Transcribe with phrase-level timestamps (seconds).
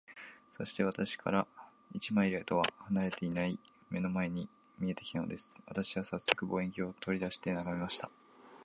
[0.53, 1.45] そして、私から
[1.91, 3.59] 一マイルとは離れていない
[3.91, 5.61] 眼の前に見えて来たのです。
[5.67, 8.09] 私はさっそく、望遠鏡を取り出して眺めました。